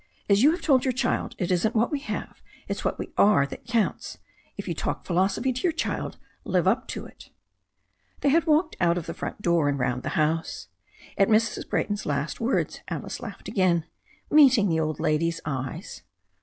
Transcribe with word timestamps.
As 0.27 0.41
you 0.41 0.49
have 0.49 0.63
told 0.63 0.83
your 0.83 0.91
child, 0.93 1.35
it 1.37 1.51
isn't 1.51 1.75
what 1.75 1.91
we 1.91 1.99
40 1.99 1.99
THE 1.99 2.05
STORY 2.05 2.23
OF 2.23 2.23
A 2.23 2.23
NEW 2.23 2.35
ZEALAND 2.39 2.57
RIVER 2.57 2.59
have, 2.59 2.69
it's 2.69 2.85
what 2.85 2.99
we 2.99 3.23
are 3.23 3.45
that 3.45 3.67
counts. 3.67 4.17
If 4.57 4.67
you 4.67 4.73
talk 4.73 5.05
philosophy 5.05 5.53
to 5.53 5.61
your 5.61 5.71
child, 5.71 6.17
live 6.43 6.67
up 6.67 6.87
to 6.87 7.05
it." 7.05 7.29
They 8.21 8.29
had 8.29 8.47
walked 8.47 8.75
out 8.81 8.97
of 8.97 9.05
the 9.05 9.13
front 9.13 9.43
door 9.43 9.69
and 9.69 9.77
round 9.77 10.01
the 10.01 10.17
house. 10.17 10.69
At 11.19 11.27
Mrs. 11.27 11.69
Brayton's 11.69 12.07
last 12.07 12.41
words 12.41 12.81
Alice 12.87 13.19
laughed 13.19 13.47
again, 13.47 13.85
meeting 14.31 14.69
the 14.69 14.79
old 14.79 14.99
lady's 14.99 15.39
eyes. 15.45 16.01